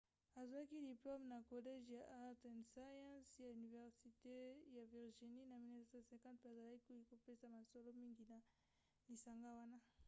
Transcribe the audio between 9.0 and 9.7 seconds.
lisanga